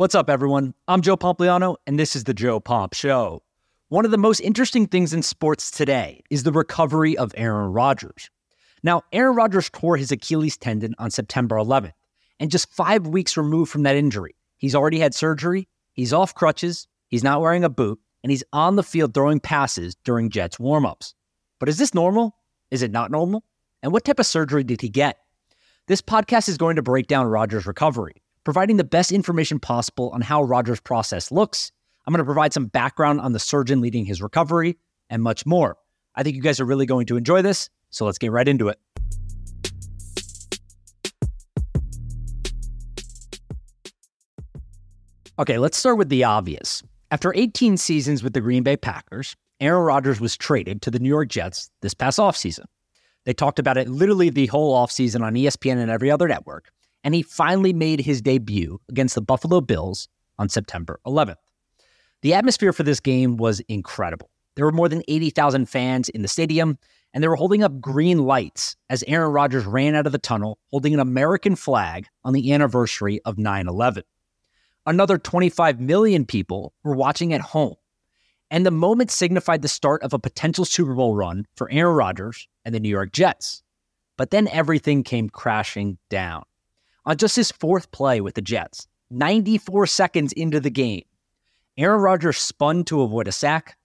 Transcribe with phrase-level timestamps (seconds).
[0.00, 0.72] What's up, everyone?
[0.88, 3.42] I'm Joe Pompliano, and this is the Joe Pomp Show.
[3.90, 8.30] One of the most interesting things in sports today is the recovery of Aaron Rodgers.
[8.82, 11.92] Now, Aaron Rodgers tore his Achilles tendon on September 11th,
[12.38, 16.88] and just five weeks removed from that injury, he's already had surgery, he's off crutches,
[17.08, 21.12] he's not wearing a boot, and he's on the field throwing passes during Jets warmups.
[21.58, 22.34] But is this normal?
[22.70, 23.44] Is it not normal?
[23.82, 25.18] And what type of surgery did he get?
[25.88, 30.20] This podcast is going to break down Rodgers' recovery providing the best information possible on
[30.20, 31.72] how Rodgers' process looks.
[32.06, 35.76] I'm going to provide some background on the surgeon leading his recovery and much more.
[36.14, 38.68] I think you guys are really going to enjoy this, so let's get right into
[38.68, 38.78] it.
[45.38, 46.82] Okay, let's start with the obvious.
[47.10, 51.08] After 18 seasons with the Green Bay Packers, Aaron Rodgers was traded to the New
[51.08, 52.64] York Jets this past offseason.
[53.24, 56.70] They talked about it literally the whole offseason on ESPN and every other network
[57.04, 60.08] and he finally made his debut against the Buffalo Bills
[60.38, 61.36] on September 11th.
[62.22, 64.30] The atmosphere for this game was incredible.
[64.56, 66.78] There were more than 80,000 fans in the stadium,
[67.14, 70.58] and they were holding up green lights as Aaron Rodgers ran out of the tunnel
[70.70, 74.02] holding an American flag on the anniversary of 9 11.
[74.86, 77.76] Another 25 million people were watching at home,
[78.50, 82.48] and the moment signified the start of a potential Super Bowl run for Aaron Rodgers
[82.64, 83.62] and the New York Jets.
[84.16, 86.42] But then everything came crashing down.
[87.06, 91.04] On just his fourth play with the Jets, 94 seconds into the game,
[91.76, 93.76] Aaron Rodgers spun to avoid a sack,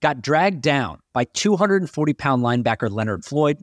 [0.00, 3.58] got dragged down by 240 pound linebacker Leonard Floyd,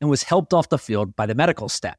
[0.00, 1.96] and was helped off the field by the medical staff.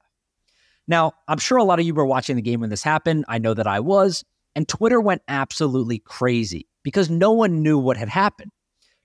[0.88, 3.26] Now, I'm sure a lot of you were watching the game when this happened.
[3.28, 4.26] I know that I was.
[4.56, 8.52] And Twitter went absolutely crazy because no one knew what had happened.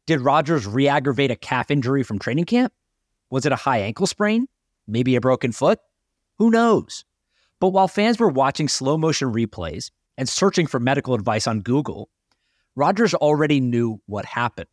[0.07, 2.73] Did Rodgers re aggravate a calf injury from training camp?
[3.31, 4.47] Was it a high ankle sprain?
[4.89, 5.79] Maybe a broken foot?
[6.39, 7.05] Who knows?
[7.61, 12.11] But while fans were watching slow motion replays and searching for medical advice on Google,
[12.75, 14.69] Rodgers already knew what happened.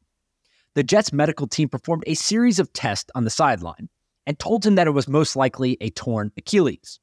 [0.75, 3.89] The Jets medical team performed a series of tests on the sideline
[4.25, 6.99] and told him that it was most likely a torn Achilles.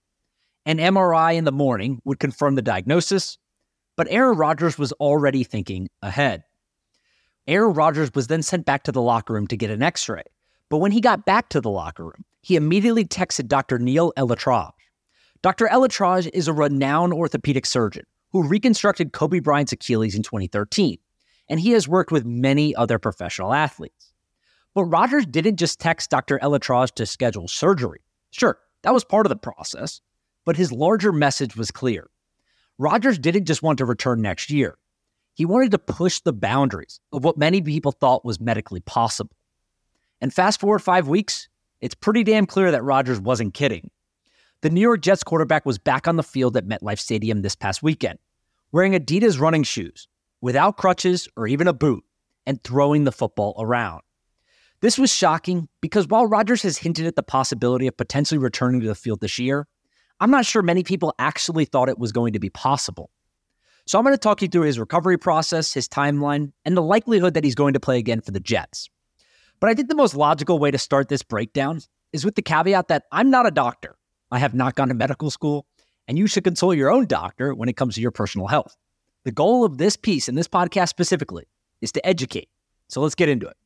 [0.67, 3.39] An MRI in the morning would confirm the diagnosis,
[3.97, 6.45] but Aaron Rodgers was already thinking ahead.
[7.47, 10.25] Aaron Rodgers was then sent back to the locker room to get an x ray,
[10.69, 13.79] but when he got back to the locker room, he immediately texted Dr.
[13.79, 14.73] Neil ElAttrache,
[15.43, 15.69] Dr.
[15.69, 20.99] ElAttrache is a renowned orthopedic surgeon who reconstructed Kobe Bryant's Achilles in 2013,
[21.49, 24.13] and he has worked with many other professional athletes.
[24.75, 26.39] But Rodgers didn't just text Dr.
[26.41, 28.03] ElAttrache to schedule surgery.
[28.31, 30.03] Sure, that was part of the process,
[30.45, 32.11] but his larger message was clear.
[32.77, 34.77] Rodgers didn't just want to return next year.
[35.33, 39.37] He wanted to push the boundaries of what many people thought was medically possible.
[40.21, 41.49] And fast forward five weeks,
[41.81, 43.91] it's pretty damn clear that Rodgers wasn't kidding.
[44.63, 47.83] The New York Jets quarterback was back on the field at MetLife Stadium this past
[47.83, 48.19] weekend,
[48.73, 50.07] wearing Adidas running shoes,
[50.43, 52.05] without crutches or even a boot,
[52.47, 54.03] and throwing the football around.
[54.83, 58.87] This was shocking because while Rodgers has hinted at the possibility of potentially returning to
[58.87, 59.67] the field this year,
[60.21, 63.11] I'm not sure many people actually thought it was going to be possible.
[63.87, 67.33] So I'm going to talk you through his recovery process, his timeline, and the likelihood
[67.33, 68.91] that he's going to play again for the Jets.
[69.59, 71.81] But I think the most logical way to start this breakdown
[72.13, 73.97] is with the caveat that I'm not a doctor.
[74.31, 75.67] I have not gone to medical school,
[76.07, 78.77] and you should consult your own doctor when it comes to your personal health.
[79.25, 81.47] The goal of this piece and this podcast specifically
[81.81, 82.49] is to educate.
[82.89, 83.57] So let's get into it.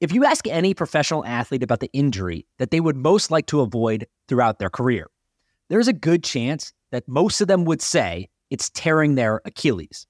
[0.00, 3.60] If you ask any professional athlete about the injury that they would most like to
[3.60, 5.08] avoid throughout their career,
[5.68, 10.06] there's a good chance that most of them would say it's tearing their Achilles.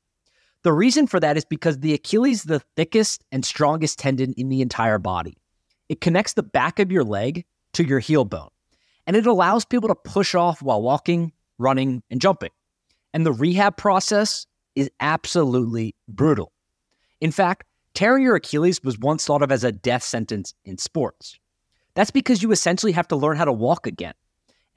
[0.63, 4.49] The reason for that is because the Achilles is the thickest and strongest tendon in
[4.49, 5.37] the entire body.
[5.89, 8.51] It connects the back of your leg to your heel bone
[9.11, 12.53] and it allows people to push off while walking, running, and jumping.
[13.13, 16.53] And the rehab process is absolutely brutal.
[17.21, 21.41] In fact, tearing your Achilles was once thought of as a death sentence in sports.
[21.97, 24.15] That's because you essentially have to learn how to walk again.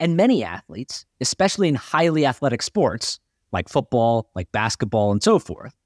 [0.00, 3.20] And many athletes, especially in highly athletic sports
[3.52, 5.76] like football, like basketball, and so forth,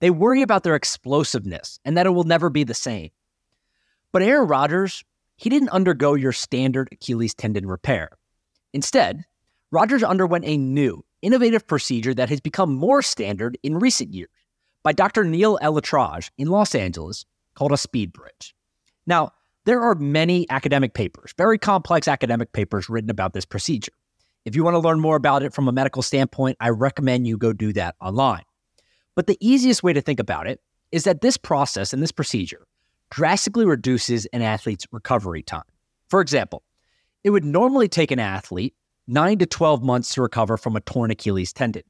[0.00, 3.10] they worry about their explosiveness and that it will never be the same.
[4.10, 5.04] But Aaron Rodgers
[5.36, 8.10] he didn't undergo your standard Achilles tendon repair.
[8.72, 9.24] Instead,
[9.70, 14.30] Rodgers underwent a new, innovative procedure that has become more standard in recent years
[14.82, 15.24] by Dr.
[15.24, 18.52] Neil ElAttrache in Los Angeles called a SpeedBridge.
[19.06, 19.30] Now,
[19.64, 23.92] there are many academic papers, very complex academic papers written about this procedure.
[24.44, 27.38] If you want to learn more about it from a medical standpoint, I recommend you
[27.38, 28.42] go do that online.
[29.14, 30.60] But the easiest way to think about it
[30.92, 32.66] is that this process and this procedure
[33.14, 35.62] drastically reduces an athlete's recovery time.
[36.08, 36.64] For example,
[37.22, 38.74] it would normally take an athlete
[39.06, 41.84] 9 to 12 months to recover from a torn Achilles tendon.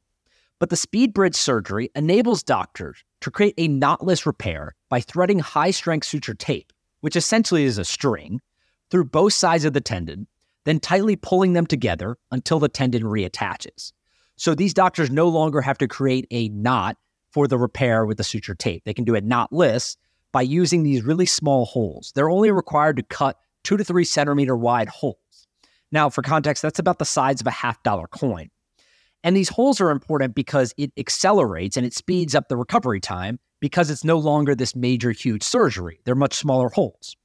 [0.59, 6.07] But the SpeedBridge surgery enables doctors to create a knotless repair by threading high strength
[6.07, 8.43] suture tape, which essentially is a string,
[8.91, 10.27] through both sides of the tendon,
[10.65, 13.93] then tightly pulling them together until the tendon reattaches.
[14.37, 16.99] So these doctors no longer have to create a knot
[17.31, 18.83] for the repair with the suture tape.
[18.85, 19.97] They can do it knotless
[20.35, 22.11] by using these really small holes.
[22.15, 25.47] They're only required to cut two to three centimeter wide holes.
[25.93, 28.51] Now, for context, that's about the size of a half dollar coin.
[29.23, 33.39] And these holes are important because it accelerates and it speeds up the recovery time
[33.61, 36.01] because it's no longer this major, huge surgery.
[36.05, 37.17] They're much smaller holes.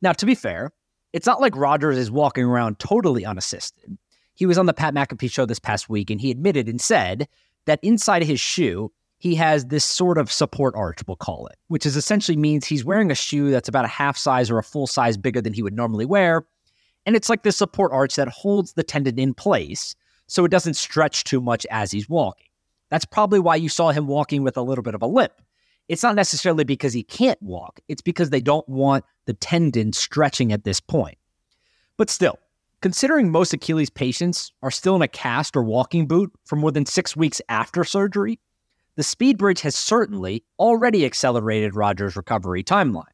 [0.00, 0.70] Now, to be fair,
[1.12, 3.98] it's not like Rodgers is walking around totally unassisted.
[4.34, 7.26] He was on the Pat McAfee show this past week and he admitted and said
[7.66, 8.92] that inside his shoe,
[9.24, 12.84] he has this sort of support arch, we'll call it, which is essentially means he's
[12.84, 15.62] wearing a shoe that's about a half size or a full size bigger than he
[15.62, 16.46] would normally wear.
[17.06, 20.74] And it's like this support arch that holds the tendon in place so it doesn't
[20.74, 22.48] stretch too much as he's walking.
[22.90, 25.32] That's probably why you saw him walking with a little bit of a limp.
[25.88, 30.52] It's not necessarily because he can't walk, it's because they don't want the tendon stretching
[30.52, 31.16] at this point.
[31.96, 32.38] But still,
[32.82, 36.84] considering most Achilles patients are still in a cast or walking boot for more than
[36.84, 38.38] six weeks after surgery,
[38.96, 43.04] the SpeedBridge has certainly already accelerated Rodgers' recovery timeline.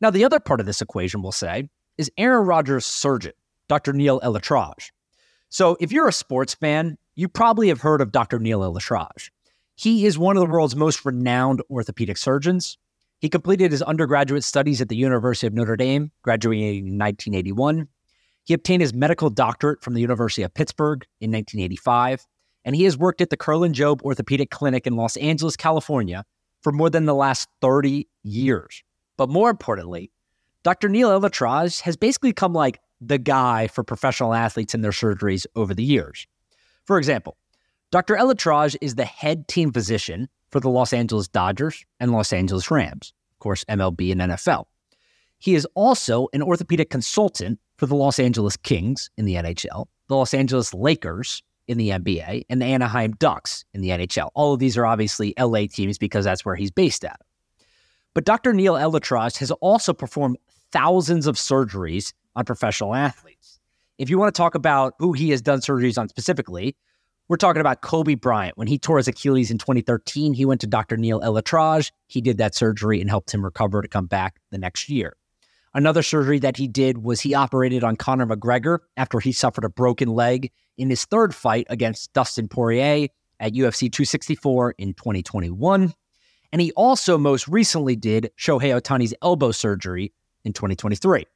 [0.00, 1.68] Now, the other part of this equation, we'll say,
[1.98, 3.32] is Aaron Rodgers' surgeon,
[3.68, 3.92] Dr.
[3.92, 4.90] Neil ElAttrache.
[5.48, 8.38] So, if you're a sports fan, you probably have heard of Dr.
[8.38, 9.30] Neil ElAttrache.
[9.74, 12.78] He is one of the world's most renowned orthopedic surgeons.
[13.20, 17.88] He completed his undergraduate studies at the University of Notre Dame, graduating in 1981.
[18.44, 22.26] He obtained his medical doctorate from the University of Pittsburgh in 1985,
[22.64, 26.24] and he has worked at the Kerlan Jobe Orthopedic Clinic in Los Angeles, California,
[26.62, 28.82] for more than the last 30 years.
[29.16, 30.10] But more importantly,
[30.62, 30.88] Dr.
[30.88, 35.74] Neil ElAttrache has basically come like the guy for professional athletes and their surgeries over
[35.74, 36.26] the years.
[36.84, 37.38] For example,
[37.90, 38.16] Dr.
[38.16, 43.14] ElAttrache is the head team physician for the Los Angeles Dodgers and Los Angeles Rams,
[43.32, 44.66] of course, MLB and NFL.
[45.38, 50.16] He is also an orthopedic consultant for the Los Angeles Kings in the NHL, the
[50.16, 54.30] Los Angeles Lakers in the NBA, and the Anaheim Ducks in the NHL.
[54.34, 57.20] All of these are obviously LA teams because that's where he's based at.
[58.12, 58.52] But Dr.
[58.52, 60.36] Neil ElAttrache has also performed
[60.72, 63.60] thousands of surgeries on professional athletes.
[63.98, 66.74] If you want to talk about who he has done surgeries on specifically,
[67.28, 68.58] we're talking about Kobe Bryant.
[68.58, 70.96] When he tore his Achilles in 2013, he went to Dr.
[70.96, 71.92] Neil ElAttrache.
[72.08, 75.16] He did that surgery and helped him recover to come back the next year.
[75.72, 79.68] Another surgery that he did was he operated on Conor McGregor after he suffered a
[79.68, 85.92] broken leg in his third fight against Dustin Poirier at UFC 264 in 2021.
[86.52, 90.12] And he also most recently did Shohei Ohtani's elbow surgery
[90.44, 91.26] in 2023.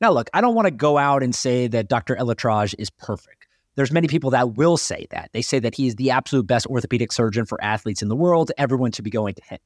[0.00, 2.16] Now, look, I don't want to go out and say that Dr.
[2.16, 3.46] ElAttrache is perfect.
[3.74, 5.30] There's many people that will say that.
[5.32, 8.52] They say that he is the absolute best orthopedic surgeon for athletes in the world.
[8.56, 9.58] Everyone should be going to him.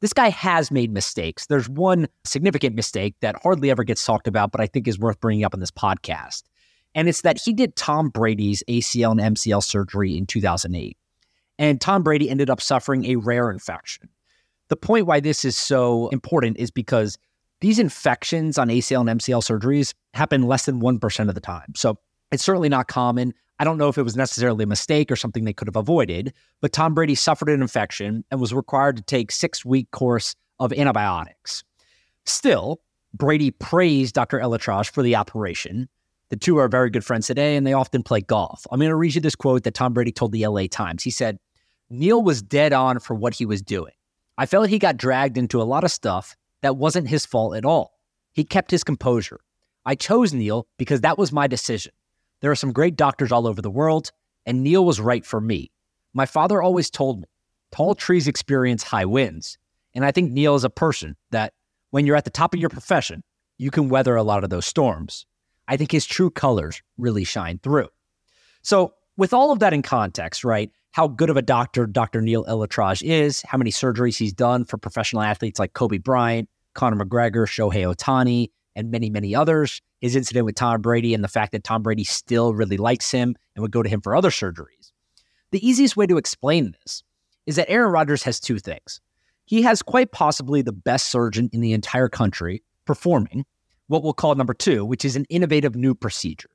[0.00, 1.46] This guy has made mistakes.
[1.46, 5.20] There's one significant mistake that hardly ever gets talked about, but I think is worth
[5.20, 6.42] bringing up in this podcast.
[6.94, 10.96] And it's that he did Tom Brady's ACL and MCL surgery in 2008.
[11.58, 14.08] And Tom Brady ended up suffering a rare infection.
[14.68, 17.18] The point why this is so important is because
[17.60, 21.72] these infections on ACL and MCL surgeries happen less than 1% of the time.
[21.76, 21.98] So
[22.32, 23.34] it's certainly not common.
[23.58, 26.32] I don't know if it was necessarily a mistake or something they could have avoided,
[26.60, 30.72] but Tom Brady suffered an infection and was required to take six week course of
[30.72, 31.62] antibiotics.
[32.26, 32.80] Still,
[33.12, 34.40] Brady praised Dr.
[34.40, 35.88] ElAttrache for the operation.
[36.34, 38.66] The two are very good friends today, and they often play golf.
[38.68, 41.04] I'm going to read you this quote that Tom Brady told the LA Times.
[41.04, 41.38] He said,
[41.90, 43.92] Neil was dead on for what he was doing.
[44.36, 47.64] I felt he got dragged into a lot of stuff that wasn't his fault at
[47.64, 47.92] all.
[48.32, 49.38] He kept his composure.
[49.86, 51.92] I chose Neil because that was my decision.
[52.40, 54.10] There are some great doctors all over the world,
[54.44, 55.70] and Neil was right for me.
[56.14, 57.28] My father always told me
[57.70, 59.56] tall trees experience high winds.
[59.94, 61.52] And I think Neil is a person that
[61.92, 63.22] when you're at the top of your profession,
[63.56, 65.26] you can weather a lot of those storms.
[65.68, 67.88] I think his true colors really shine through.
[68.62, 70.70] So, with all of that in context, right?
[70.90, 72.20] How good of a doctor Dr.
[72.20, 77.04] Neil ElAttrache is, how many surgeries he's done for professional athletes like Kobe Bryant, Conor
[77.04, 79.80] McGregor, Shohei Ohtani, and many, many others.
[80.00, 83.34] His incident with Tom Brady and the fact that Tom Brady still really likes him
[83.54, 84.92] and would go to him for other surgeries.
[85.50, 87.02] The easiest way to explain this
[87.46, 89.00] is that Aaron Rodgers has two things.
[89.46, 93.44] He has quite possibly the best surgeon in the entire country performing
[93.88, 96.50] what we'll call number two, which is an innovative new procedure.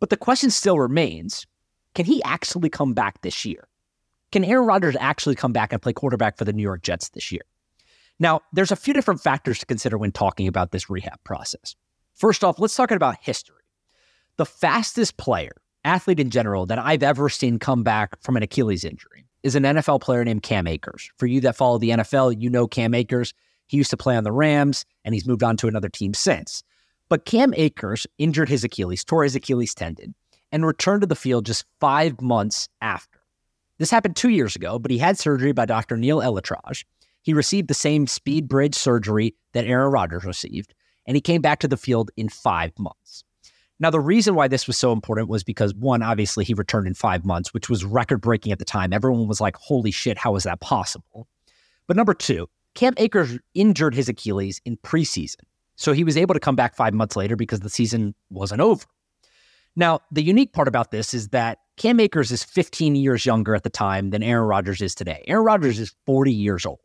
[0.00, 1.46] But the question still remains
[1.94, 3.66] can he actually come back this year?
[4.30, 7.32] Can Aaron Rodgers actually come back and play quarterback for the New York Jets this
[7.32, 7.42] year?
[8.20, 11.74] Now, there's a few different factors to consider when talking about this rehab process.
[12.14, 13.62] First off, let's talk about history.
[14.36, 15.52] The fastest player
[15.84, 19.62] athlete in general that I've ever seen come back from an Achilles injury is an
[19.62, 21.10] NFL player named Cam Akers.
[21.16, 23.32] For you that follow the NFL, you know Cam Akers.
[23.68, 26.62] He used to play on the Rams and he's moved on to another team since.
[27.08, 30.14] But Cam Akers injured his Achilles, tore his Achilles tendon,
[30.52, 33.20] and returned to the field just five months after.
[33.78, 35.96] This happened two years ago, but he had surgery by Dr.
[35.96, 36.84] Neil ElAttrache.
[37.22, 40.74] He received the same SpeedBridge surgery that Aaron Rodgers received,
[41.06, 43.24] and he came back to the field in five months.
[43.80, 46.94] Now, the reason why this was so important was because one, obviously, he returned in
[46.94, 48.92] five months, which was record breaking at the time.
[48.92, 51.28] Everyone was like, holy shit, how is that possible?
[51.86, 55.42] But number two, Cam Akers injured his Achilles in preseason.
[55.76, 58.84] So he was able to come back five months later because the season wasn't over.
[59.76, 63.62] Now, the unique part about this is that Cam Akers is 15 years younger at
[63.62, 65.22] the time than Aaron Rodgers is today.
[65.28, 66.80] Aaron Rodgers is 40 years old,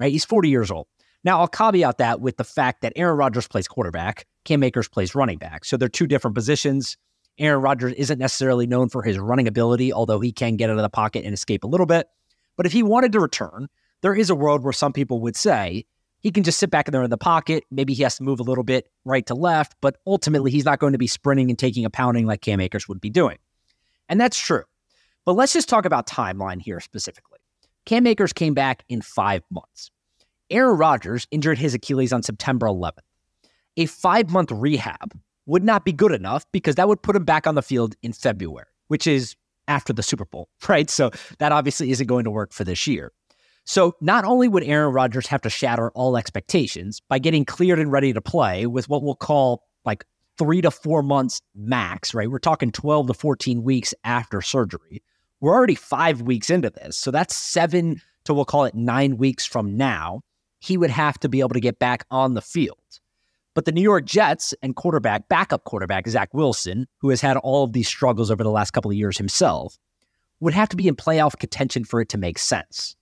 [0.00, 0.10] right?
[0.10, 0.86] He's 40 years old.
[1.24, 5.14] Now, I'll caveat that with the fact that Aaron Rodgers plays quarterback, Cam Akers plays
[5.14, 5.66] running back.
[5.66, 6.96] So they're two different positions.
[7.38, 10.82] Aaron Rodgers isn't necessarily known for his running ability, although he can get out of
[10.82, 12.08] the pocket and escape a little bit.
[12.56, 13.68] But if he wanted to return,
[14.02, 15.84] there is a world where some people would say
[16.20, 17.64] he can just sit back in there in the pocket.
[17.70, 20.78] Maybe he has to move a little bit right to left, but ultimately he's not
[20.78, 23.38] going to be sprinting and taking a pounding like Cam Akers would be doing.
[24.08, 24.64] And that's true.
[25.24, 27.38] But let's just talk about timeline here specifically.
[27.84, 29.90] Cam Akers came back in five months.
[30.50, 32.98] Aaron Rodgers injured his Achilles on September 11th.
[33.76, 37.46] A five month rehab would not be good enough because that would put him back
[37.46, 39.36] on the field in February, which is
[39.68, 40.90] after the Super Bowl, right?
[40.90, 43.12] So that obviously isn't going to work for this year.
[43.68, 47.92] So not only would Aaron Rodgers have to shatter all expectations by getting cleared and
[47.92, 50.06] ready to play with what we'll call like
[50.38, 52.30] three to four months max, right?
[52.30, 55.02] We're talking 12 to 14 weeks after surgery.
[55.40, 56.96] We're already five weeks into this.
[56.96, 60.22] So that's seven to we'll call it nine weeks from now.
[60.60, 62.78] He would have to be able to get back on the field.
[63.52, 67.64] But the New York Jets and quarterback, backup quarterback, Zach Wilson, who has had all
[67.64, 69.78] of these struggles over the last couple of years himself,
[70.40, 72.96] would have to be in playoff contention for it to make sense.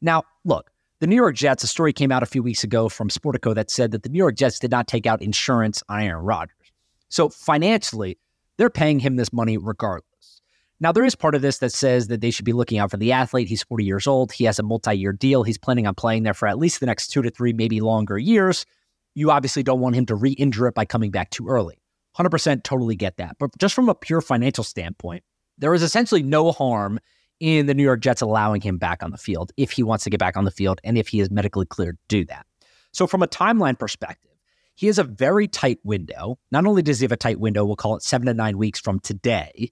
[0.00, 3.08] Now, look, the New York Jets, a story came out a few weeks ago from
[3.08, 6.24] Sportico that said that the New York Jets did not take out insurance on Aaron
[6.24, 6.72] Rodgers.
[7.08, 8.18] So financially,
[8.56, 10.40] they're paying him this money regardless.
[10.78, 12.98] Now, there is part of this that says that they should be looking out for
[12.98, 13.48] the athlete.
[13.48, 14.32] He's 40 years old.
[14.32, 15.42] He has a multi year deal.
[15.42, 18.18] He's planning on playing there for at least the next two to three, maybe longer
[18.18, 18.66] years.
[19.14, 21.78] You obviously don't want him to re injure it by coming back too early.
[22.18, 23.36] 100% totally get that.
[23.38, 25.24] But just from a pure financial standpoint,
[25.58, 27.00] there is essentially no harm
[27.40, 30.10] in the New York Jets allowing him back on the field if he wants to
[30.10, 32.46] get back on the field and if he is medically cleared to do that.
[32.92, 34.32] So, from a timeline perspective,
[34.74, 36.38] he has a very tight window.
[36.50, 38.80] Not only does he have a tight window, we'll call it seven to nine weeks
[38.80, 39.70] from today,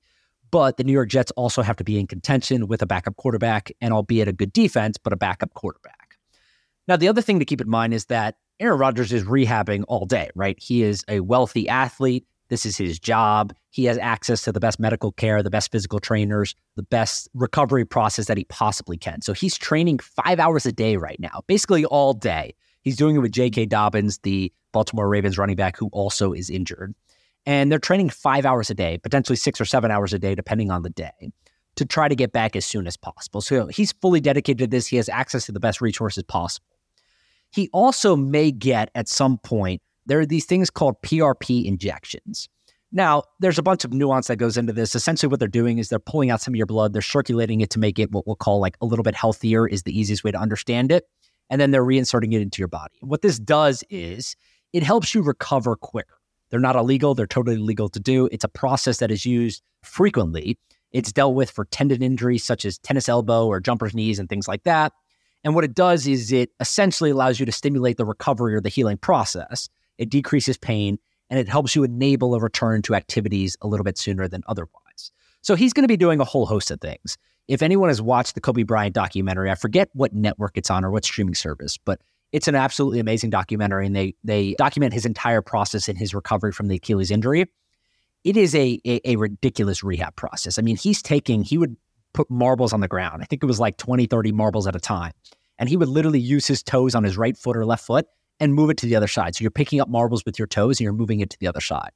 [0.50, 3.72] but the New York Jets also have to be in contention with a backup quarterback
[3.80, 6.16] and albeit a good defense, but a backup quarterback.
[6.86, 10.06] Now, the other thing to keep in mind is that Aaron Rodgers is rehabbing all
[10.06, 10.56] day, right?
[10.60, 12.26] He is a wealthy athlete.
[12.48, 13.54] This is his job.
[13.70, 17.84] He has access to the best medical care, the best physical trainers, the best recovery
[17.84, 19.22] process that he possibly can.
[19.22, 22.54] So he's training five hours a day right now, basically all day.
[22.82, 23.66] He's doing it with J.K.
[23.66, 26.94] Dobbins, the Baltimore Ravens running back, who also is injured.
[27.46, 30.70] And they're training five hours a day, potentially six or seven hours a day, depending
[30.70, 31.32] on the day,
[31.76, 33.40] to try to get back as soon as possible.
[33.40, 34.86] So he's fully dedicated to this.
[34.86, 36.66] He has access to the best resources possible.
[37.50, 42.48] He also may get at some point there are these things called PRP injections.
[42.92, 44.94] Now, there's a bunch of nuance that goes into this.
[44.94, 47.70] Essentially, what they're doing is they're pulling out some of your blood, they're circulating it
[47.70, 50.30] to make it what we'll call like a little bit healthier, is the easiest way
[50.30, 51.08] to understand it.
[51.50, 52.94] And then they're reinserting it into your body.
[53.00, 54.36] What this does is
[54.72, 56.18] it helps you recover quicker.
[56.50, 58.28] They're not illegal, they're totally legal to do.
[58.30, 60.56] It's a process that is used frequently.
[60.92, 64.46] It's dealt with for tendon injuries such as tennis elbow or jumper's knees and things
[64.46, 64.92] like that.
[65.42, 68.68] And what it does is it essentially allows you to stimulate the recovery or the
[68.68, 70.98] healing process it decreases pain,
[71.30, 75.10] and it helps you enable a return to activities a little bit sooner than otherwise.
[75.42, 77.18] So he's going to be doing a whole host of things.
[77.48, 80.90] If anyone has watched the Kobe Bryant documentary, I forget what network it's on or
[80.90, 82.00] what streaming service, but
[82.32, 86.52] it's an absolutely amazing documentary, and they they document his entire process in his recovery
[86.52, 87.46] from the Achilles injury.
[88.24, 90.58] It is a, a, a ridiculous rehab process.
[90.58, 91.76] I mean, he's taking he would
[92.14, 93.20] put marbles on the ground.
[93.22, 95.12] I think it was like 20, 30 marbles at a time.
[95.58, 98.06] And he would literally use his toes on his right foot or left foot
[98.40, 99.34] and move it to the other side.
[99.34, 101.60] So you're picking up marbles with your toes and you're moving it to the other
[101.60, 101.90] side.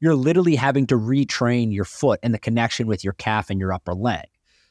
[0.00, 3.72] You're literally having to retrain your foot and the connection with your calf and your
[3.72, 4.26] upper leg.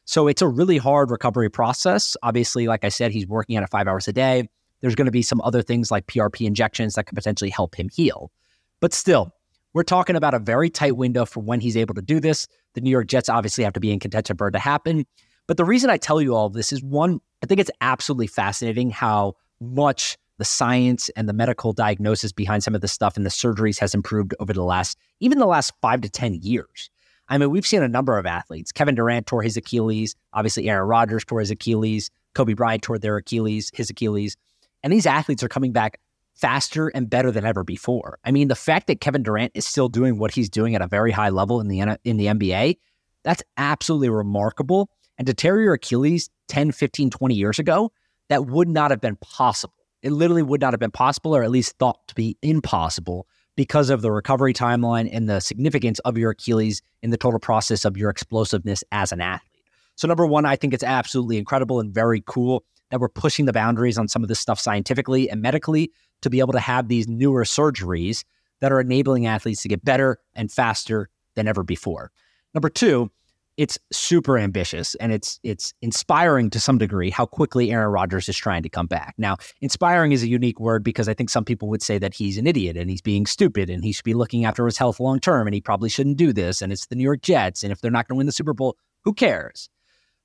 [0.05, 2.17] So it's a really hard recovery process.
[2.23, 4.49] Obviously, like I said, he's working at it five hours a day.
[4.81, 7.89] There's going to be some other things like PRP injections that could potentially help him
[7.93, 8.31] heal.
[8.79, 9.31] But still,
[9.73, 12.47] we're talking about a very tight window for when he's able to do this.
[12.73, 15.05] The New York Jets obviously have to be in contention for it to happen.
[15.47, 18.27] But the reason I tell you all of this is one, I think it's absolutely
[18.27, 23.25] fascinating how much the science and the medical diagnosis behind some of this stuff and
[23.25, 26.89] the surgeries has improved over the last, even the last five to 10 years.
[27.27, 28.71] I mean, we've seen a number of athletes.
[28.71, 30.15] Kevin Durant tore his Achilles.
[30.33, 32.09] Obviously, Aaron Rodgers tore his Achilles.
[32.33, 34.35] Kobe Bryant tore their Achilles, his Achilles.
[34.81, 35.99] And these athletes are coming back
[36.35, 38.17] faster and better than ever before.
[38.23, 40.87] I mean, the fact that Kevin Durant is still doing what he's doing at a
[40.87, 42.77] very high level in the in the NBA,
[43.23, 44.89] that's absolutely remarkable.
[45.17, 47.91] And to tear your Achilles 10, 15, 20 years ago,
[48.29, 49.73] that would not have been possible.
[50.01, 53.89] It literally would not have been possible, or at least thought to be impossible, because
[53.89, 57.97] of the recovery timeline and the significance of your Achilles in the total process of
[57.97, 59.63] your explosiveness as an athlete.
[59.95, 63.53] So, number one, I think it's absolutely incredible and very cool that we're pushing the
[63.53, 65.91] boundaries on some of this stuff scientifically and medically
[66.21, 68.23] to be able to have these newer surgeries
[68.61, 72.11] that are enabling athletes to get better and faster than ever before.
[72.53, 73.11] Number two,
[73.59, 78.37] it's super ambitious and it's it's inspiring to some degree how quickly Aaron Rodgers is
[78.37, 79.15] trying to come back.
[79.17, 82.37] Now, inspiring is a unique word because I think some people would say that he's
[82.37, 85.19] an idiot and he's being stupid and he should be looking after his health long
[85.19, 87.81] term and he probably shouldn't do this and it's the New York Jets and if
[87.81, 89.69] they're not going to win the Super Bowl, who cares?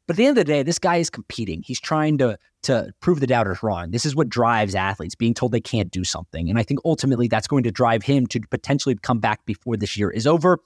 [0.06, 1.64] But at the end of the day, this guy is competing.
[1.64, 3.90] He's trying to to prove the doubters wrong.
[3.90, 6.48] This is what drives athletes, being told they can't do something.
[6.48, 9.96] And I think ultimately that's going to drive him to potentially come back before this
[9.96, 10.60] year is over.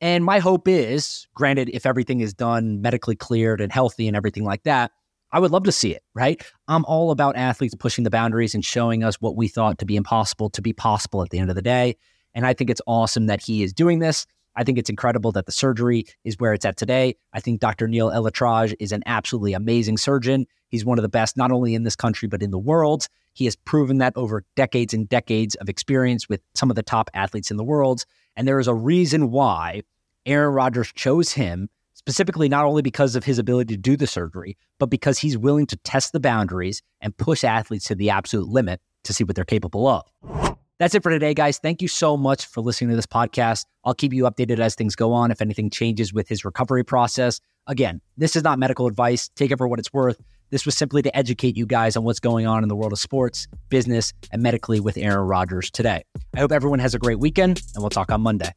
[0.00, 4.44] And my hope is, granted, if everything is done medically cleared and healthy and everything
[4.44, 4.92] like that,
[5.32, 6.42] I would love to see it, right?
[6.68, 9.96] I'm all about athletes pushing the boundaries and showing us what we thought to be
[9.96, 11.96] impossible to be possible at the end of the day.
[12.32, 14.26] And I think it's awesome that he is doing this.
[14.56, 17.16] I think it's incredible that the surgery is where it's at today.
[17.32, 17.86] I think Dr.
[17.86, 20.46] Neil ElAttrache is an absolutely amazing surgeon.
[20.68, 23.06] He's one of the best, not only in this country, but in the world.
[23.34, 27.10] He has proven that over decades and decades of experience with some of the top
[27.14, 28.04] athletes in the world.
[28.36, 29.82] And there is a reason why
[30.26, 34.56] Aaron Rodgers chose him, specifically not only because of his ability to do the surgery,
[34.78, 38.80] but because he's willing to test the boundaries and push athletes to the absolute limit
[39.04, 40.58] to see what they're capable of.
[40.78, 41.58] That's it for today, guys.
[41.58, 43.64] Thank you so much for listening to this podcast.
[43.84, 47.40] I'll keep you updated as things go on if anything changes with his recovery process.
[47.66, 49.28] Again, this is not medical advice.
[49.30, 50.22] Take it for what it's worth.
[50.50, 52.98] This was simply to educate you guys on what's going on in the world of
[52.98, 56.04] sports, business, and medically with Aaron Rodgers today.
[56.34, 58.52] I hope everyone has a great weekend, and we'll talk on Monday.